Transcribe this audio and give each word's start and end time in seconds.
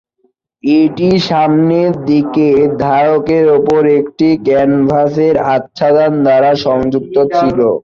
এটি 0.63 1.09
সামনের 1.27 1.91
দিকের 2.05 2.57
ধারকের 2.83 3.45
উপর 3.59 3.81
একটি 3.99 4.27
ক্যানভাসের 4.45 5.35
আচ্ছাদন 5.55 6.11
দ্বারা 6.25 6.51
সংযুক্ত 6.65 7.15
ছিল। 7.37 7.59